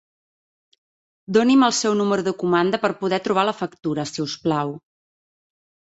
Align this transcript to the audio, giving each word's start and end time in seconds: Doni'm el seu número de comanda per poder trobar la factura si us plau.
Doni'm 1.37 1.65
el 1.67 1.75
seu 1.81 1.99
número 2.01 2.27
de 2.29 2.35
comanda 2.45 2.81
per 2.87 2.93
poder 3.05 3.23
trobar 3.31 3.47
la 3.53 3.57
factura 3.63 4.11
si 4.15 4.29
us 4.29 4.39
plau. 4.49 4.77